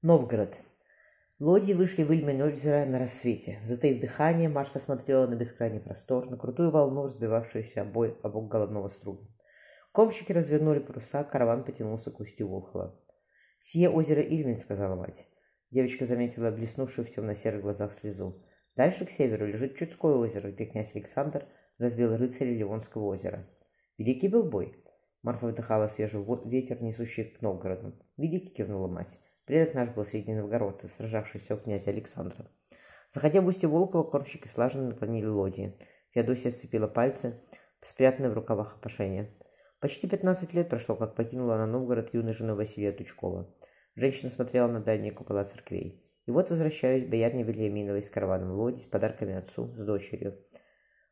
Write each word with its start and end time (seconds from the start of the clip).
Новгород. 0.00 0.56
Лодьи 1.40 1.74
вышли 1.74 2.04
в 2.04 2.12
Ильмень 2.12 2.40
озеро 2.40 2.84
на 2.84 3.00
рассвете. 3.00 3.58
Затаив 3.64 4.00
дыхание, 4.00 4.48
Марфа 4.48 4.78
смотрела 4.78 5.26
на 5.26 5.34
бескрайний 5.34 5.80
простор, 5.80 6.30
на 6.30 6.36
крутую 6.36 6.70
волну, 6.70 7.06
разбивавшуюся 7.06 7.82
обой 7.82 8.16
обок 8.22 8.48
головного 8.48 8.90
струга. 8.90 9.26
Комщики 9.90 10.30
развернули 10.30 10.78
паруса, 10.78 11.24
караван 11.24 11.64
потянулся 11.64 12.12
к 12.12 12.20
устью 12.20 12.46
Волхова. 12.46 12.96
«Сие 13.60 13.90
озеро 13.90 14.22
Ильмень»,— 14.22 14.58
сказала 14.58 14.94
мать. 14.94 15.26
Девочка 15.72 16.06
заметила 16.06 16.52
блеснувшую 16.52 17.04
в 17.04 17.12
темно-серых 17.12 17.62
глазах 17.62 17.92
слезу. 17.92 18.40
Дальше 18.76 19.04
к 19.04 19.10
северу 19.10 19.48
лежит 19.48 19.76
Чудское 19.76 20.14
озеро, 20.14 20.52
где 20.52 20.66
князь 20.66 20.94
Александр 20.94 21.44
разбил 21.78 22.16
рыцарей 22.16 22.56
Ливонского 22.56 23.06
озера. 23.06 23.48
Великий 23.96 24.28
был 24.28 24.44
бой. 24.44 24.76
Марфа 25.24 25.48
вдыхала 25.48 25.88
свежий 25.88 26.24
ветер, 26.44 26.80
несущий 26.80 27.24
к 27.24 27.42
Новгороду. 27.42 27.94
Великий 28.16 28.54
кивнула 28.54 28.86
мать. 28.86 29.18
Предок 29.48 29.72
наш 29.72 29.88
был 29.88 30.04
среди 30.04 30.34
новгородцев, 30.34 30.92
сражавшийся 30.92 31.54
у 31.54 31.58
князя 31.58 31.88
Александра. 31.88 32.44
Заходя 33.08 33.40
в 33.40 33.46
устье 33.46 33.66
Волкова, 33.66 34.02
кормщики 34.02 34.46
слаженно 34.46 34.88
наклонили 34.88 35.24
лодии. 35.24 35.74
Феодосия 36.10 36.50
сцепила 36.50 36.86
пальцы, 36.86 37.40
спрятанные 37.80 38.30
в 38.30 38.34
рукавах 38.34 38.76
опошения. 38.76 39.30
Почти 39.80 40.06
пятнадцать 40.06 40.52
лет 40.52 40.68
прошло, 40.68 40.96
как 40.96 41.14
покинула 41.14 41.54
она 41.54 41.66
Новгород 41.66 42.12
юной 42.12 42.34
женой 42.34 42.56
Василия 42.56 42.92
Тучкова. 42.92 43.48
Женщина 43.96 44.30
смотрела 44.30 44.68
на 44.68 44.80
дальние 44.80 45.12
купола 45.12 45.46
церквей. 45.46 46.04
И 46.26 46.30
вот 46.30 46.50
возвращаюсь 46.50 47.06
боярне 47.06 47.42
Вильяминовой 47.42 48.02
с 48.02 48.10
караваном 48.10 48.50
лоди, 48.50 48.82
с 48.82 48.86
подарками 48.86 49.34
отцу, 49.34 49.74
с 49.78 49.82
дочерью. 49.82 50.36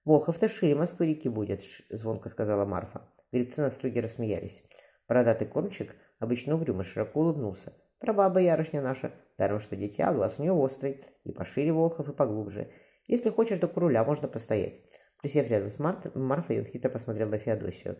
«Волхов-то 0.04 0.50
шире 0.50 0.74
Москвы 0.74 1.06
реки 1.06 1.30
будет»,— 1.30 1.62
звонко 1.88 2.28
сказала 2.28 2.66
Марфа. 2.66 3.08
Гребцы 3.32 3.62
на 3.62 3.70
струге 3.70 4.02
рассмеялись. 4.02 4.62
Бородатый 5.08 5.46
кормчик, 5.46 5.96
обычно 6.18 6.56
угрюмо, 6.56 6.84
широко 6.84 7.20
улыбнулся. 7.20 7.72
Права 7.98 8.28
боярышня 8.28 8.82
наша, 8.82 9.12
даром 9.38 9.60
что 9.60 9.74
дитя, 9.74 10.12
глаз 10.12 10.34
у 10.38 10.42
нее 10.42 10.52
острый, 10.52 11.04
и 11.24 11.32
пошире 11.32 11.72
волхов, 11.72 12.08
и 12.08 12.12
поглубже. 12.12 12.70
Если 13.06 13.30
хочешь, 13.30 13.58
до 13.58 13.68
куруля 13.68 14.04
можно 14.04 14.28
постоять. 14.28 14.82
Присев 15.22 15.48
рядом 15.48 15.70
с 15.70 15.78
Мар... 15.78 16.00
Марфой, 16.14 16.60
он 16.60 16.66
хитро 16.66 16.90
посмотрел 16.90 17.28
на 17.28 17.38
Феодосию. 17.38 17.98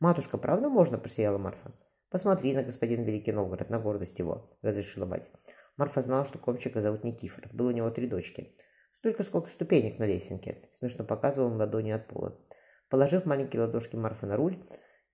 «Матушка, 0.00 0.38
правда 0.38 0.68
можно?»– 0.68 0.98
просияла 0.98 1.38
Марфа. 1.38 1.72
«Посмотри 2.10 2.54
на 2.54 2.62
господин 2.62 3.04
Великий 3.04 3.32
Новгород, 3.32 3.70
на 3.70 3.78
гордость 3.78 4.18
его»,– 4.18 4.50
разрешила 4.62 5.04
мать. 5.04 5.30
Марфа 5.76 6.00
знала, 6.00 6.24
что 6.24 6.38
комчика 6.38 6.80
зовут 6.80 7.04
Никифор. 7.04 7.48
Было 7.52 7.68
у 7.68 7.72
него 7.72 7.90
три 7.90 8.06
дочки. 8.06 8.56
Столько, 8.92 9.24
сколько 9.24 9.50
ступенек 9.50 9.98
на 9.98 10.06
лесенке. 10.06 10.68
Смешно 10.72 11.04
показывал 11.04 11.48
он 11.48 11.56
ладонью 11.56 11.96
от 11.96 12.06
пола. 12.06 12.40
Положив 12.88 13.26
маленькие 13.26 13.62
ладошки 13.62 13.96
Марфы 13.96 14.26
на 14.26 14.36
руль, 14.36 14.64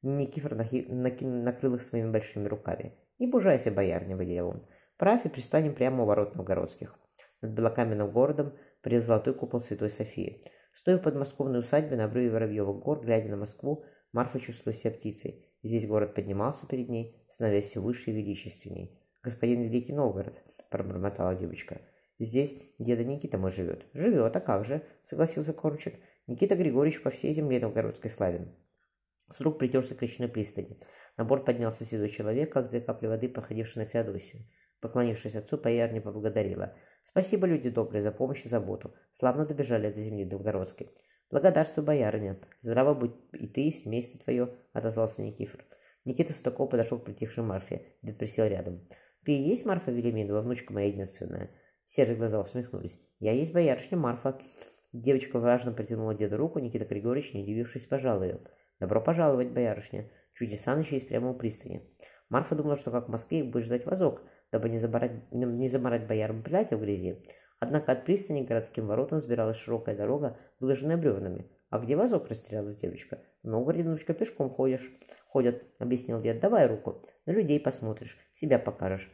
Никифор 0.02 0.54
нахи... 0.54 0.86
накрыл 0.88 1.74
их 1.74 1.82
своими 1.82 2.10
большими 2.10 2.46
руками. 2.46 2.94
«Не 3.20 3.26
бужайся, 3.26 3.70
боярня»,— 3.70 4.16
выделил 4.18 4.48
он. 4.48 4.66
«Правь 4.96 5.26
и 5.26 5.28
пристанем 5.28 5.74
прямо 5.74 6.02
у 6.02 6.06
ворот 6.06 6.34
новгородских». 6.34 6.98
Над 7.42 7.52
белокаменным 7.52 8.10
городом 8.10 8.54
при 8.80 8.98
золотой 8.98 9.34
купол 9.34 9.60
Святой 9.60 9.90
Софии. 9.90 10.44
Стоя 10.72 10.96
в 10.96 11.02
подмосковной 11.02 11.60
усадьбе 11.60 11.96
на 11.96 12.04
обрыве 12.04 12.30
Воробьевых 12.30 12.82
гор, 12.82 13.04
глядя 13.04 13.28
на 13.28 13.36
Москву, 13.36 13.84
Марфа 14.12 14.40
чувствовала 14.40 14.78
себя 14.78 14.92
птицей. 14.92 15.46
Здесь 15.62 15.86
город 15.86 16.14
поднимался 16.14 16.66
перед 16.66 16.88
ней, 16.88 17.22
становясь 17.28 17.68
все 17.68 17.80
выше 17.80 18.10
и 18.10 18.14
величественней. 18.14 18.98
«Господин 19.22 19.62
Великий 19.62 19.92
Новгород»,— 19.92 20.42
пробормотала 20.70 21.34
девочка. 21.34 21.82
«Здесь 22.18 22.54
деда 22.78 23.04
Никита 23.04 23.36
мой 23.36 23.50
живет». 23.50 23.84
«Живет, 23.92 24.34
а 24.34 24.40
как 24.40 24.64
же?»— 24.64 24.82
согласился 25.04 25.52
Кормчик. 25.52 25.94
«Никита 26.26 26.54
Григорьевич 26.54 27.02
по 27.02 27.10
всей 27.10 27.34
земле 27.34 27.60
новгородской 27.60 28.10
славен». 28.10 28.54
Струк 29.28 29.58
притерся 29.58 29.94
к 29.94 30.02
речной 30.02 30.28
пристани. 30.28 30.78
На 31.20 31.26
борт 31.26 31.44
поднялся 31.44 31.84
седой 31.84 32.08
человек, 32.08 32.50
как 32.50 32.70
две 32.70 32.80
капли 32.80 33.06
воды, 33.06 33.28
походивший 33.28 33.82
на 33.82 33.88
Феодосию. 33.90 34.46
Поклонившись 34.80 35.34
отцу, 35.34 35.58
поярня 35.58 36.00
поблагодарила. 36.00 36.74
«Спасибо, 37.04 37.46
люди 37.46 37.68
добрые, 37.68 38.00
за 38.00 38.10
помощь 38.10 38.46
и 38.46 38.48
заботу. 38.48 38.94
Славно 39.12 39.44
добежали 39.44 39.92
до 39.92 40.00
земли 40.00 40.24
Новгородской». 40.24 40.88
«Благодарствую, 41.30 41.84
боярыня. 41.84 42.38
Здраво 42.62 42.94
будь 42.94 43.12
и 43.34 43.46
ты, 43.46 43.70
семейство 43.70 44.18
твое»,— 44.18 44.54
отозвался 44.72 45.20
Никифор. 45.20 45.62
Никита 46.06 46.32
Судаков 46.32 46.70
подошел 46.70 46.98
к 46.98 47.04
притихшей 47.04 47.44
Марфе. 47.44 47.82
Дед 48.00 48.16
присел 48.16 48.46
рядом. 48.46 48.88
«Ты 49.26 49.32
и 49.32 49.42
есть 49.42 49.66
Марфа 49.66 49.90
Велиминова, 49.90 50.40
внучка 50.40 50.72
моя 50.72 50.86
единственная?» 50.86 51.50
Серые 51.84 52.16
глаза 52.16 52.40
усмехнулись. 52.40 52.98
«Я 53.18 53.32
есть 53.32 53.52
боярышня 53.52 53.98
Марфа». 53.98 54.38
Девочка 54.94 55.38
важно 55.38 55.72
протянула 55.72 56.14
деду 56.14 56.38
руку, 56.38 56.60
Никита 56.60 56.86
Григорьевич, 56.86 57.34
не 57.34 57.42
удивившись, 57.42 57.84
пожал 57.84 58.22
ее. 58.22 58.40
«Добро 58.78 59.02
пожаловать, 59.02 59.50
боярышня. 59.50 60.10
Чудеса 60.34 60.74
начались 60.74 61.04
прямо 61.04 61.30
у 61.30 61.34
пристани. 61.34 61.82
Марфа 62.28 62.54
думала, 62.54 62.76
что 62.76 62.90
как 62.90 63.08
в 63.08 63.10
Москве 63.10 63.40
их 63.40 63.50
будет 63.50 63.64
ждать 63.64 63.86
вазок, 63.86 64.22
дабы 64.52 64.68
не 64.68 64.78
забарать, 64.78 65.32
не 65.32 65.68
заморать 65.68 66.06
боярам 66.06 66.42
платья 66.42 66.76
в 66.76 66.80
грязи. 66.80 67.22
Однако 67.58 67.92
от 67.92 68.04
пристани 68.04 68.44
к 68.44 68.48
городским 68.48 68.86
воротам 68.86 69.20
сбиралась 69.20 69.56
широкая 69.56 69.96
дорога, 69.96 70.38
выложенная 70.60 70.96
бревнами. 70.96 71.50
«А 71.68 71.78
где 71.78 71.94
вазок?»– 71.94 72.26
растерялась 72.28 72.76
девочка. 72.76 73.22
«Ну, 73.42 73.62
Гординочка, 73.62 74.14
пешком 74.14 74.50
ходишь». 74.50 74.92
«Ходят»,– 75.28 75.62
объяснил 75.78 76.20
дед. 76.20 76.40
«Давай 76.40 76.66
руку. 76.66 77.04
На 77.26 77.32
людей 77.32 77.60
посмотришь, 77.60 78.18
себя 78.34 78.58
покажешь». 78.58 79.08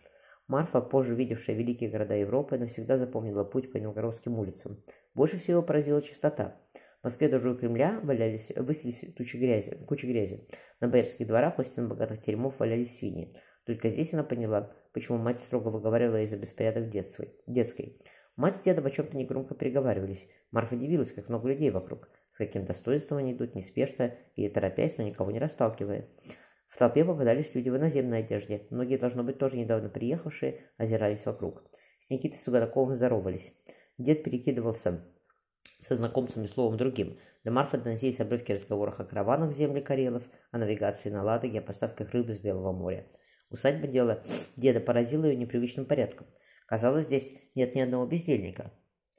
Марфа, 0.47 0.81
позже 0.81 1.15
видевшая 1.15 1.57
великие 1.57 1.91
города 1.91 2.15
Европы, 2.15 2.57
навсегда 2.57 2.99
запомнила 2.99 3.43
путь 3.43 3.73
по 3.73 3.79
новгородским 3.79 4.39
улицам. 4.39 4.83
Больше 5.13 5.39
всего 5.39 5.61
поразила 5.61 6.01
чистота. 6.01 6.57
В 7.07 7.09
Москве 7.09 7.29
даже 7.29 7.53
у 7.53 7.55
Кремля 7.55 8.01
валялись, 8.03 8.51
высились 8.57 9.05
тучи 9.15 9.37
грязи, 9.37 9.77
кучи 9.87 10.07
грязи. 10.07 10.49
На 10.81 10.89
боярских 10.89 11.29
дворах 11.29 11.57
у 11.57 11.63
стен 11.63 11.89
богатых 11.89 12.21
теремов 12.21 12.59
валялись 12.59 12.99
свиньи. 12.99 13.33
Только 13.65 13.91
здесь 13.91 14.13
она 14.13 14.25
поняла, 14.25 14.75
почему 14.93 15.17
мать 15.17 15.41
строго 15.41 15.69
выговаривала 15.69 16.23
из-за 16.23 16.37
беспорядок 16.37 16.91
детской. 16.91 17.33
детской. 17.47 18.03
Мать 18.35 18.57
с 18.57 18.63
дедом 18.63 18.87
о 18.87 18.91
чем-то 18.91 19.17
негромко 19.17 19.55
переговаривались. 19.55 20.27
Марфа 20.51 20.75
удивилась, 20.75 21.13
как 21.13 21.29
много 21.29 21.49
людей 21.49 21.71
вокруг. 21.71 22.09
С 22.33 22.39
каким 22.39 22.65
достоинством 22.65 23.19
они 23.19 23.35
идут, 23.35 23.55
неспешно 23.55 24.13
или 24.35 24.49
торопясь, 24.49 24.99
но 24.99 25.05
никого 25.05 25.31
не 25.31 25.39
расталкивая. 25.39 26.09
В 26.67 26.77
толпе 26.77 27.05
попадались 27.05 27.55
люди 27.55 27.69
в 27.69 27.77
иноземной 27.77 28.25
одежде. 28.25 28.67
Многие, 28.71 28.99
должно 28.99 29.23
быть, 29.23 29.39
тоже 29.39 29.59
недавно 29.59 29.91
приехавшие, 29.91 30.63
озирались 30.77 31.25
вокруг. 31.25 31.63
С 32.01 32.11
Никитой 32.11 32.39
Сугадаковым 32.41 32.97
здоровались. 32.97 33.55
Дед 33.97 34.25
перекидывался 34.25 35.05
со 35.79 35.97
знакомцами 35.97 36.47
словом 36.47 36.77
другим. 36.77 37.19
До 37.45 37.51
Марфа 37.51 37.79
доносились 37.79 38.21
обрывки 38.21 38.53
разговоров 38.53 38.99
о 38.99 39.05
караванах 39.05 39.51
в 39.51 39.57
земле 39.57 39.83
Карелов, 39.83 40.25
о 40.51 40.59
навигации 40.59 41.11
на 41.11 41.23
Ладоге, 41.23 41.61
о 41.61 41.63
поставках 41.63 42.11
рыбы 42.11 42.35
с 42.35 42.41
Белого 42.41 42.73
моря. 42.73 43.07
Усадьба 43.51 43.87
дела 43.87 44.23
деда 44.57 44.81
поразила 44.81 45.27
ее 45.27 45.37
непривычным 45.37 45.87
порядком. 45.87 46.27
Казалось, 46.67 47.07
здесь 47.07 47.33
нет 47.55 47.75
ни 47.75 47.81
одного 47.81 48.07
бездельника. 48.07 48.73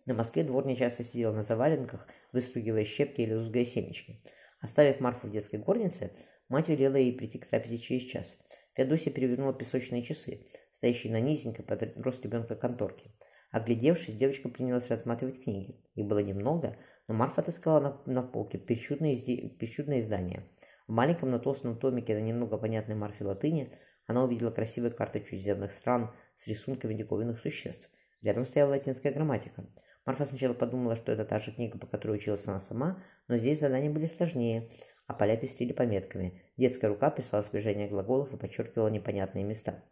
На 0.06 0.14
Москве 0.14 0.44
двор 0.44 0.66
часто 0.76 1.04
сидел 1.04 1.34
на 1.34 1.44
заваленках, 1.44 2.08
выстругивая 2.32 2.86
щепки 2.86 3.22
или 3.22 3.34
лузгая 3.34 3.66
семечки. 3.66 4.22
Оставив 4.60 5.00
Марфу 5.00 5.28
в 5.28 5.32
детской 5.32 5.60
горнице, 5.60 6.12
мать 6.50 6.68
велела 6.68 6.96
ей 6.96 7.14
прийти 7.14 7.40
к 7.40 7.48
трапезе 7.48 7.78
через 7.78 8.04
час. 8.04 8.38
Феодосия 8.74 9.12
перевернула 9.12 9.54
песочные 9.54 10.04
часы, 10.04 10.46
стоящие 10.72 11.12
на 11.12 11.20
низенькой 11.20 11.66
под 11.66 11.98
рост 11.98 12.24
ребенка 12.24 12.56
конторке. 12.56 13.12
Оглядевшись, 13.52 14.16
девочка 14.16 14.50
принялась 14.50 14.90
рассматривать 14.90 15.44
книги. 15.44 15.80
Их 15.96 16.06
было 16.06 16.20
немного, 16.20 16.78
но 17.08 17.14
Марфа 17.14 17.42
отыскала 17.42 17.80
на, 17.80 18.14
на 18.14 18.22
полке 18.22 18.58
причудное, 18.58 19.16
причудное 19.58 20.00
издание. 20.00 20.44
В 20.88 20.92
маленьком, 20.92 21.30
но 21.30 21.40
толстом 21.40 21.78
томике 21.78 22.14
на 22.16 22.22
немного 22.22 22.58
понятной 22.58 22.96
Марфе 22.96 23.24
латыни 23.24 23.74
она 24.06 24.24
увидела 24.24 24.52
красивые 24.52 24.92
карты 24.92 25.22
чужеземных 25.22 25.72
стран 25.72 26.12
с 26.36 26.48
рисунками 26.48 26.94
диковинных 26.94 27.40
существ. 27.40 27.90
Рядом 28.22 28.46
стояла 28.46 28.72
латинская 28.72 29.12
грамматика. 29.12 29.66
Марфа 30.06 30.26
сначала 30.26 30.54
подумала, 30.54 30.96
что 30.96 31.12
это 31.12 31.26
та 31.26 31.40
же 31.40 31.52
книга, 31.52 31.78
по 31.78 31.88
которой 31.88 32.18
училась 32.18 32.48
она 32.48 32.60
сама, 32.60 33.04
но 33.28 33.38
здесь 33.38 33.60
задания 33.60 33.92
были 33.92 34.08
сложнее, 34.08 34.70
а 35.06 35.14
поля 35.14 35.36
пестрили 35.38 35.74
пометками. 35.74 36.42
Детская 36.58 36.88
рука 36.88 37.12
писала 37.12 37.44
сближение 37.44 37.90
глаголов 37.90 38.34
и 38.34 38.38
подчеркивала 38.38 38.88
непонятные 38.88 39.44
места. 39.44 39.84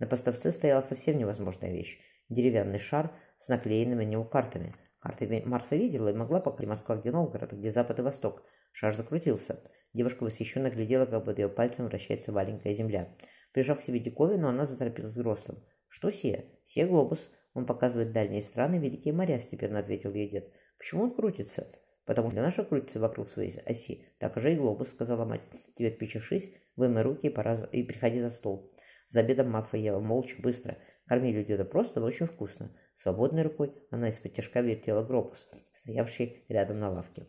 На 0.00 0.06
поставце 0.06 0.50
стояла 0.50 0.80
совсем 0.80 1.18
невозможная 1.18 1.70
вещь 1.72 2.00
деревянный 2.30 2.78
шар 2.78 3.12
с 3.38 3.48
наклеенными 3.48 4.04
на 4.04 4.08
него 4.08 4.24
картами. 4.24 4.74
Карты 5.00 5.42
Марфа 5.44 5.76
видела 5.76 6.08
и 6.08 6.14
могла 6.14 6.40
показать 6.40 6.68
Москва, 6.68 6.96
где 6.96 7.10
Новгород, 7.10 7.52
где 7.52 7.70
Запад 7.70 7.98
и 7.98 8.02
Восток. 8.02 8.42
Шар 8.72 8.94
закрутился. 8.94 9.60
Девушка 9.92 10.24
восхищенно 10.24 10.70
глядела, 10.70 11.06
как 11.06 11.24
под 11.24 11.38
ее 11.38 11.48
пальцем 11.48 11.86
вращается 11.86 12.32
маленькая 12.32 12.74
земля. 12.74 13.08
Прижав 13.52 13.80
к 13.80 13.82
себе 13.82 13.98
диковину, 13.98 14.48
она 14.48 14.66
заторопилась 14.66 15.12
взрослым. 15.12 15.64
«Что 15.88 16.10
сие?» 16.10 16.44
«Сие 16.64 16.86
глобус. 16.86 17.30
Он 17.54 17.66
показывает 17.66 18.12
дальние 18.12 18.42
страны, 18.42 18.76
великие 18.76 19.12
моря»,— 19.12 19.40
степенно 19.42 19.80
ответил 19.80 20.12
ей 20.12 20.30
дед. 20.30 20.52
«Почему 20.78 21.04
он 21.04 21.14
крутится?» 21.14 21.66
«Потому 22.04 22.30
что 22.30 22.42
наша 22.42 22.64
крутится 22.64 23.00
вокруг 23.00 23.28
своей 23.28 23.58
оси. 23.66 24.06
Так 24.18 24.36
же 24.36 24.52
и 24.52 24.56
глобус»,— 24.56 24.88
сказала 24.90 25.24
мать. 25.24 25.42
«Теперь 25.74 25.96
причешись, 25.96 26.52
вымой 26.76 27.02
руки 27.02 27.26
и, 27.26 27.30
пора... 27.30 27.54
и 27.72 27.82
приходи 27.82 28.20
за 28.20 28.30
стол». 28.30 28.72
За 29.08 29.20
обедом 29.20 29.50
Марфа 29.50 29.76
ела 29.76 29.98
молча, 29.98 30.36
быстро. 30.40 30.78
Кормили 31.10 31.42
деда 31.42 31.64
просто, 31.64 31.98
но 31.98 32.06
очень 32.06 32.26
вкусно. 32.26 32.70
Свободной 32.94 33.42
рукой 33.42 33.74
она 33.90 34.10
из-под 34.10 34.32
тяжка 34.32 34.60
вертела 34.60 35.02
гробус, 35.02 35.50
стоявший 35.72 36.44
рядом 36.48 36.78
на 36.78 36.88
лавке. 36.88 37.26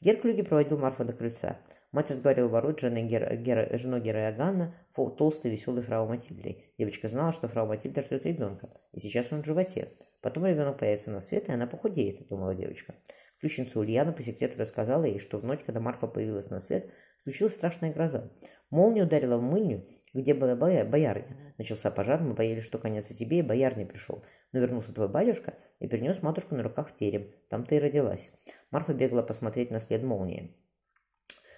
Геркулеги 0.00 0.42
проводил 0.42 0.76
Марфа 0.76 1.04
до 1.04 1.12
крыльца. 1.12 1.60
Мать 1.92 2.10
разговаривала 2.10 2.50
ворот 2.50 2.80
с 2.80 2.82
женой, 2.82 3.04
Гер... 3.04 3.36
Гер... 3.36 3.78
женой 3.78 4.00
Гера 4.00 4.22
Иоганна, 4.22 4.74
толстой 4.92 5.52
веселой 5.52 5.82
фрау 5.82 6.08
Матильдой. 6.08 6.74
Девочка 6.78 7.08
знала, 7.08 7.32
что 7.32 7.46
фрау 7.46 7.68
Матильда 7.68 8.02
ждет 8.02 8.26
ребенка, 8.26 8.70
и 8.90 8.98
сейчас 8.98 9.30
он 9.30 9.44
в 9.44 9.46
животе. 9.46 9.92
Потом 10.20 10.46
ребенок 10.46 10.78
появится 10.78 11.12
на 11.12 11.20
свет, 11.20 11.48
и 11.48 11.52
она 11.52 11.68
похудеет, 11.68 12.26
думала 12.26 12.56
девочка. 12.56 12.96
Ключница 13.40 13.78
Ульяна 13.78 14.12
по 14.12 14.22
секрету 14.22 14.58
рассказала 14.58 15.04
ей, 15.04 15.18
что 15.18 15.38
в 15.38 15.44
ночь, 15.44 15.60
когда 15.64 15.80
Марфа 15.80 16.06
появилась 16.06 16.50
на 16.50 16.60
свет, 16.60 16.90
случилась 17.16 17.54
страшная 17.54 17.90
гроза. 17.90 18.30
Молния 18.68 19.04
ударила 19.04 19.38
в 19.38 19.42
мыльню, 19.42 19.86
где 20.12 20.34
была 20.34 20.54
боя... 20.56 20.84
боярня. 20.84 21.54
Начался 21.56 21.90
пожар, 21.90 22.20
мы 22.20 22.34
боялись, 22.34 22.64
что 22.64 22.78
конец 22.78 23.10
и 23.10 23.14
тебе, 23.14 23.38
и 23.38 23.42
бояр 23.42 23.78
не 23.78 23.86
пришел. 23.86 24.22
Но 24.52 24.60
вернулся 24.60 24.92
твой 24.92 25.08
батюшка 25.08 25.54
и 25.78 25.88
перенес 25.88 26.22
матушку 26.22 26.54
на 26.54 26.62
руках 26.62 26.90
в 26.90 26.96
терем. 26.96 27.32
Там 27.48 27.64
ты 27.64 27.76
и 27.76 27.80
родилась. 27.80 28.30
Марфа 28.70 28.92
бегала 28.92 29.22
посмотреть 29.22 29.70
на 29.70 29.80
след 29.80 30.02
молнии. 30.02 30.54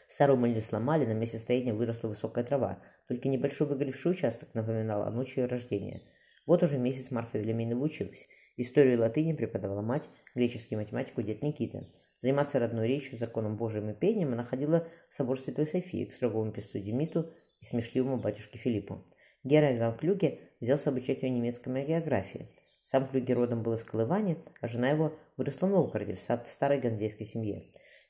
Старую 0.06 0.38
мыльню 0.38 0.60
сломали, 0.60 1.04
на 1.04 1.14
месте 1.14 1.38
стояния 1.38 1.74
выросла 1.74 2.08
высокая 2.08 2.44
трава. 2.44 2.80
Только 3.08 3.28
небольшой 3.28 3.66
выгоревший 3.66 4.12
участок 4.12 4.54
напоминал 4.54 5.02
о 5.02 5.10
ночи 5.10 5.40
ее 5.40 5.46
рождения. 5.46 6.02
Вот 6.46 6.62
уже 6.62 6.78
месяц 6.78 7.10
Марфа 7.10 7.38
Велиминова 7.38 7.82
училась. 7.82 8.28
Историю 8.56 9.00
латыни 9.00 9.32
преподавала 9.32 9.82
мать, 9.82 10.08
греческий 10.34 10.76
математику 10.76 11.22
дед 11.22 11.42
Никита. 11.42 11.86
Заниматься 12.20 12.58
родной 12.58 12.86
речью, 12.86 13.18
законом 13.18 13.56
Божиим 13.56 13.90
и 13.90 13.94
пением 13.94 14.32
она 14.32 14.44
ходила 14.44 14.86
в 15.08 15.14
собор 15.14 15.40
Святой 15.40 15.66
Софии 15.66 16.04
к 16.04 16.12
строгому 16.12 16.52
писцу 16.52 16.78
Демиту 16.78 17.30
и 17.60 17.64
смешливому 17.64 18.18
батюшке 18.18 18.58
Филиппу. 18.58 19.02
Геральд 19.42 19.98
Клюге 19.98 20.38
взялся 20.60 20.90
обучать 20.90 21.22
ее 21.22 21.30
немецкой 21.30 21.84
географии. 21.84 22.46
Сам 22.84 23.08
Клюге 23.08 23.34
родом 23.34 23.62
был 23.62 23.74
из 23.74 23.82
Колывани, 23.82 24.38
а 24.60 24.68
жена 24.68 24.90
его 24.90 25.14
выросла 25.36 25.66
в 25.66 25.70
Новгороде, 25.70 26.14
в 26.14 26.20
старой 26.20 26.78
ганзейской 26.78 27.26
семье. 27.26 27.64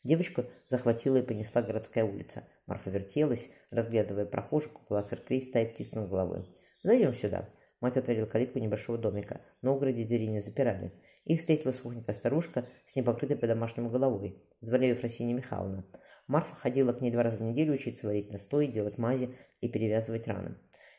Девочку 0.04 0.44
захватила 0.68 1.18
и 1.18 1.22
понесла 1.22 1.62
городская 1.62 2.04
улица. 2.04 2.44
Марфа 2.66 2.90
вертелась, 2.90 3.48
разглядывая 3.70 4.26
прохожих 4.26 4.74
около 4.74 5.02
церквей 5.02 5.40
стаи 5.42 5.66
птиц 5.66 5.92
над 5.92 6.08
головой. 6.08 6.44
«Зайдем 6.82 7.14
сюда». 7.14 7.48
Мать 7.82 7.96
отворила 7.96 8.26
калитку 8.26 8.60
небольшого 8.60 8.96
домика. 8.96 9.40
В 9.60 9.64
Новгороде 9.64 10.04
двери 10.04 10.28
не 10.28 10.38
запирали. 10.38 10.92
Их 11.24 11.40
встретила 11.40 11.72
сухонькая 11.72 12.14
старушка 12.14 12.68
с 12.86 12.94
непокрытой 12.94 13.36
по-домашнему 13.36 13.90
головой. 13.90 14.40
Звали 14.60 14.86
ее 14.86 14.94
Фросинья 14.94 15.34
Михайловна. 15.34 15.84
Марфа 16.28 16.54
ходила 16.54 16.92
к 16.92 17.00
ней 17.00 17.10
два 17.10 17.24
раза 17.24 17.38
в 17.38 17.42
неделю 17.42 17.74
учиться 17.74 18.06
варить 18.06 18.30
настой, 18.30 18.68
делать 18.68 18.98
мази 18.98 19.34
и 19.60 19.68
перевязывать 19.68 20.28
раны. 20.28 20.54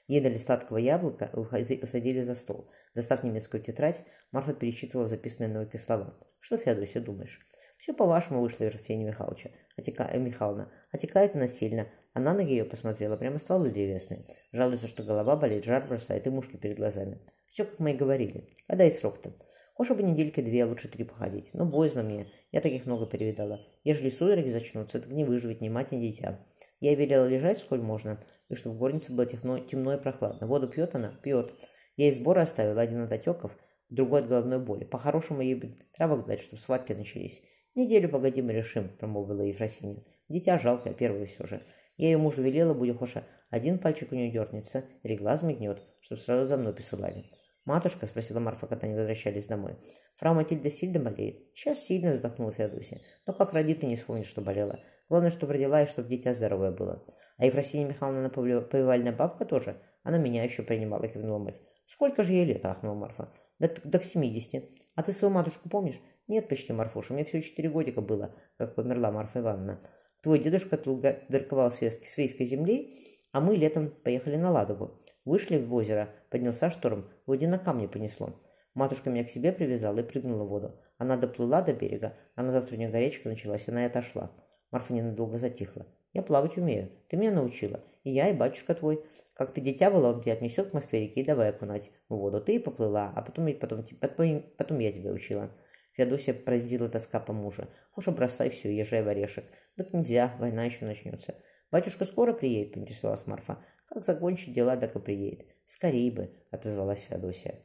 Ей 0.07 0.19
дали 0.19 0.37
сладкого 0.37 0.75
яблока 0.77 1.31
и 1.33 1.81
усадили 1.81 2.21
за 2.21 2.35
стол. 2.35 2.69
Достав 2.93 3.23
немецкую 3.23 3.63
тетрадь, 3.63 4.03
Марфа 4.33 4.53
перечитывала 4.53 5.07
записанные 5.07 5.53
науки 5.53 5.77
слова. 5.77 6.13
«Что, 6.41 6.57
Феодосия, 6.57 7.01
думаешь?» 7.01 7.47
«Все 7.77 7.93
по-вашему 7.93 8.41
вышло, 8.41 8.65
Евгения 8.65 9.05
Михайловича. 9.05 9.51
Отека... 9.77 10.11
Михайловна. 10.17 10.69
Отекает 10.91 11.33
она 11.33 11.47
сильно, 11.47 11.87
а 12.13 12.19
на 12.19 12.33
ноги 12.33 12.51
ее 12.51 12.65
посмотрела, 12.65 13.17
прямо 13.17 13.39
стволы 13.39 13.69
древесные. 13.69 14.25
Жалуется, 14.51 14.87
что 14.87 15.03
голова 15.03 15.35
болит, 15.35 15.65
жар 15.65 15.85
бросает 15.87 16.27
и 16.27 16.29
мушки 16.29 16.57
перед 16.57 16.77
глазами. 16.77 17.19
Все, 17.49 17.65
как 17.65 17.79
мы 17.79 17.91
и 17.91 17.97
говорили. 17.97 18.49
Когда 18.67 18.85
и 18.85 18.91
срок-то? 18.91 19.33
Хочешь 19.73 19.97
бы 19.97 20.03
недельки 20.03 20.39
две, 20.41 20.63
а 20.63 20.67
лучше 20.67 20.87
три 20.87 21.03
походить. 21.03 21.49
Но 21.53 21.65
боязно 21.65 22.03
мне. 22.03 22.27
Я 22.51 22.61
таких 22.61 22.85
много 22.85 23.07
перевидала. 23.07 23.59
Ежели 23.83 24.09
судороги 24.09 24.49
зачнутся, 24.49 25.01
так 25.01 25.11
не 25.11 25.23
выживет 25.23 25.61
ни 25.61 25.69
мать, 25.69 25.91
ни 25.91 25.99
дитя. 25.99 26.39
Я 26.79 26.93
велела 26.93 27.27
лежать 27.27 27.57
сколь 27.57 27.81
можно, 27.81 28.23
и 28.49 28.55
чтобы 28.55 28.75
в 28.75 28.79
горнице 28.79 29.11
было 29.11 29.25
темно, 29.25 29.57
темно 29.59 29.95
и 29.95 29.99
прохладно. 29.99 30.45
Воду 30.45 30.67
пьет 30.67 30.93
она? 30.93 31.17
Пьет. 31.23 31.53
Я 31.95 32.09
из 32.09 32.15
сбора 32.15 32.41
оставила 32.41 32.81
один 32.81 33.01
от 33.01 33.11
отеков, 33.11 33.57
другой 33.89 34.21
от 34.21 34.27
головной 34.27 34.59
боли. 34.59 34.83
По-хорошему 34.83 35.41
ей 35.41 35.55
бы 35.55 35.75
травок 35.95 36.27
дать, 36.27 36.41
чтобы 36.41 36.61
схватки 36.61 36.93
начались. 36.93 37.41
Неделю 37.75 38.09
погоди 38.09 38.43
мы 38.43 38.53
решим, 38.53 38.89
промолвила 38.99 39.41
Ефросинья. 39.41 40.03
Дитя 40.29 40.59
жалкое, 40.59 40.93
первое 40.93 41.25
все 41.25 41.47
же. 41.47 41.63
Я 41.97 42.07
ее 42.07 42.17
мужу 42.17 42.41
велела, 42.41 42.73
будь 42.73 42.97
хоша, 42.97 43.23
один 43.49 43.77
пальчик 43.77 44.11
у 44.11 44.15
нее 44.15 44.31
дернется, 44.31 44.83
или 45.03 45.15
глаз 45.15 45.43
мигнет, 45.43 45.81
чтоб 46.01 46.19
сразу 46.19 46.47
за 46.47 46.57
мной 46.57 46.73
посылали. 46.73 47.25
«Матушка?»– 47.65 48.05
спросила 48.07 48.39
Марфа, 48.39 48.67
когда 48.67 48.87
они 48.87 48.95
возвращались 48.95 49.47
домой. 49.47 49.77
«Фрау 50.15 50.33
Матильда 50.33 50.69
сильно 50.69 50.99
болеет?» 50.99 51.47
«Сейчас 51.53 51.79
сильно»,– 51.85 52.11
вздохнула 52.13 52.51
Феодосия. 52.51 53.01
«Но 53.25 53.33
как 53.33 53.53
родит 53.53 53.83
и 53.83 53.85
не 53.85 53.95
вспомнит, 53.95 54.25
что 54.25 54.41
болела. 54.41 54.79
Главное, 55.07 55.29
чтобы 55.29 55.53
родила 55.53 55.81
и 55.81 55.87
чтобы 55.87 56.09
дитя 56.09 56.33
здоровое 56.33 56.71
было. 56.71 57.05
А 57.37 57.45
Ефросинья 57.45 57.87
Михайловна 57.87 58.29
повивальная 58.29 59.13
бабка 59.13 59.45
тоже? 59.45 59.77
Она 60.03 60.17
меня 60.17 60.43
еще 60.43 60.63
принимала»,– 60.63 61.07
кивнула 61.09 61.37
мать. 61.37 61.61
«Сколько 61.87 62.23
же 62.23 62.33
ей 62.33 62.45
лет?»– 62.45 62.65
ахнула 62.65 62.95
Марфа. 62.95 63.31
«Да, 63.59 63.69
да 63.83 63.99
к 63.99 64.03
семидесяти. 64.03 64.69
А 64.95 65.03
ты 65.03 65.13
свою 65.13 65.33
матушку 65.33 65.69
помнишь?» 65.69 66.01
«Нет, 66.27 66.49
почти, 66.49 66.73
Марфуша. 66.73 67.13
Мне 67.13 67.23
всего 67.23 67.41
четыре 67.41 67.69
годика 67.69 68.01
было, 68.01 68.35
как 68.57 68.75
померла 68.75 69.11
Марфа 69.11 69.39
Ивановна. 69.39 69.79
Твой 70.23 70.39
дедушка 70.39 70.77
торговал 70.77 71.73
свейской 71.73 72.45
землей, 72.45 72.97
а 73.33 73.41
мы 73.41 73.57
летом 73.57 73.89
поехали 73.89 74.37
на 74.37 74.51
Ладогу. 74.51 75.01
Вышли 75.25 75.57
в 75.57 75.73
озеро, 75.73 76.09
поднялся 76.29 76.71
шторм, 76.71 77.09
воде 77.25 77.45
на 77.45 77.59
камни 77.59 77.87
понесло. 77.87 78.41
Матушка 78.73 79.09
меня 79.09 79.25
к 79.25 79.29
себе 79.29 79.51
привязала 79.51 79.99
и 79.99 80.03
прыгнула 80.03 80.45
в 80.45 80.47
воду. 80.47 80.79
Она 80.97 81.17
доплыла 81.17 81.61
до 81.61 81.73
берега, 81.73 82.13
а 82.35 82.43
на 82.43 82.51
завтра 82.51 82.75
у 82.75 82.79
нее 82.79 82.89
горячка 82.89 83.27
началась, 83.27 83.67
она 83.67 83.83
и 83.83 83.87
отошла. 83.87 84.31
Марфа 84.71 84.93
ненадолго 84.93 85.39
затихла. 85.39 85.85
«Я 86.13 86.23
плавать 86.23 86.57
умею. 86.57 86.89
Ты 87.09 87.17
меня 87.17 87.31
научила. 87.31 87.81
И 88.03 88.11
я, 88.11 88.29
и 88.29 88.33
батюшка 88.33 88.75
твой. 88.75 89.03
Как 89.33 89.51
ты 89.51 89.59
дитя 89.59 89.91
была, 89.91 90.13
он 90.13 90.21
тебя 90.21 90.33
отнесет 90.33 90.69
к 90.69 90.73
Москве 90.73 91.01
реки 91.01 91.19
и 91.19 91.25
давай 91.25 91.49
окунать 91.49 91.91
в 92.07 92.15
воду. 92.15 92.39
Ты 92.39 92.55
и 92.55 92.59
поплыла, 92.59 93.11
а 93.13 93.21
потом, 93.23 93.53
потом, 93.59 93.83
потом, 93.99 94.43
потом 94.57 94.79
я 94.79 94.93
тебя 94.93 95.11
учила». 95.11 95.51
Феодосия 95.93 96.33
поразила 96.33 96.89
тоска 96.89 97.19
по 97.19 97.33
мужу. 97.33 97.69
«Уж 97.95 98.07
бросай 98.07 98.49
все, 98.49 98.75
езжай 98.75 99.03
в 99.03 99.07
орешек. 99.07 99.45
Так 99.77 99.93
нельзя, 99.93 100.35
война 100.39 100.65
еще 100.65 100.85
начнется». 100.85 101.35
«Батюшка 101.71 102.05
скоро 102.05 102.33
приедет?»– 102.33 102.73
поинтересовалась 102.73 103.25
Марфа. 103.25 103.63
«Как 103.87 104.03
закончит 104.03 104.53
дела, 104.53 104.75
так 104.77 104.95
и 104.95 104.99
приедет». 104.99 105.47
«Скорей 105.65 106.11
бы»,– 106.11 106.31
отозвалась 106.51 107.01
Феодосия. 107.01 107.63